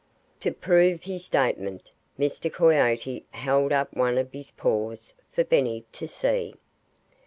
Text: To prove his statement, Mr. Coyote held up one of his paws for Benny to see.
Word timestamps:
To 0.39 0.51
prove 0.51 1.03
his 1.03 1.25
statement, 1.25 1.91
Mr. 2.17 2.51
Coyote 2.51 3.23
held 3.29 3.71
up 3.71 3.93
one 3.95 4.17
of 4.17 4.33
his 4.33 4.49
paws 4.49 5.13
for 5.31 5.43
Benny 5.43 5.85
to 5.91 6.07
see. 6.07 6.55